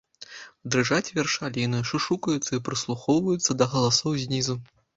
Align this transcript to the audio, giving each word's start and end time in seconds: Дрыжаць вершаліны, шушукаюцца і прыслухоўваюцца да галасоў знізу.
Дрыжаць 0.75 1.13
вершаліны, 1.17 1.83
шушукаюцца 1.91 2.49
і 2.57 2.63
прыслухоўваюцца 2.69 3.51
да 3.63 3.71
галасоў 3.77 4.21
знізу. 4.27 4.61